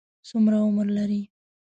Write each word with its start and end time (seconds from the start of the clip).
څومره 0.27 0.57
عمر 0.65 0.87
لري؟ 0.97 1.21